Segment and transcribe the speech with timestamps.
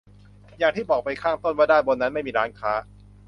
[0.59, 2.73] อย่างที่บอกไปข้างต้นว่าด้านบนนั้นไม่มีร้านค้า